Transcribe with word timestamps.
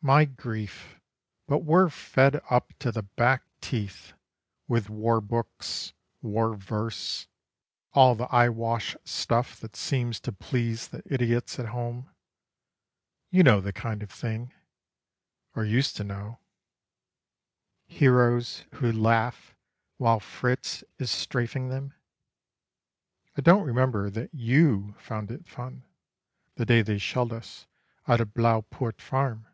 My 0.00 0.26
grief, 0.26 1.00
but 1.48 1.64
we're 1.64 1.88
fed 1.90 2.36
up 2.48 2.72
to 2.78 2.92
the 2.92 3.02
back 3.02 3.42
teeth 3.60 4.12
With 4.68 4.88
war 4.88 5.20
books, 5.20 5.92
war 6.22 6.54
verse, 6.54 7.26
all 7.92 8.14
the 8.14 8.32
eye 8.32 8.48
wash 8.48 8.96
stuff 9.04 9.58
That 9.58 9.74
seems 9.74 10.20
to 10.20 10.30
please 10.30 10.86
the 10.88 11.02
idiots 11.04 11.58
at 11.58 11.70
home. 11.70 12.08
You 13.32 13.42
know 13.42 13.60
the 13.60 13.72
kind 13.72 14.04
of 14.04 14.08
thing, 14.12 14.52
or 15.56 15.64
used 15.64 15.96
to 15.96 16.04
know: 16.04 16.38
"Heroes 17.88 18.64
who 18.74 18.92
laugh 18.92 19.56
while 19.96 20.20
Fritz 20.20 20.84
is 20.98 21.10
strafing 21.10 21.70
them" 21.70 21.92
(I 23.36 23.40
don't 23.40 23.66
remember 23.66 24.10
that 24.10 24.32
you 24.32 24.94
found 24.96 25.32
it 25.32 25.48
fun, 25.48 25.82
The 26.54 26.64
day 26.64 26.82
they 26.82 26.98
shelled 26.98 27.32
us 27.32 27.66
out 28.06 28.20
of 28.20 28.32
Blouwpoort 28.32 29.00
Farm!) 29.00 29.46